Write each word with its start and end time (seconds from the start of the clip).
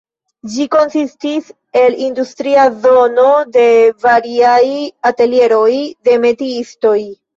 Ĝi 0.51 0.63
konsistis 0.75 1.51
el 1.81 1.97
industria 2.05 2.63
zono 2.85 3.25
de 3.59 3.67
variaj 4.07 4.65
atelieroj 5.11 5.71
de 6.09 6.17
metiistoj. 6.25 6.97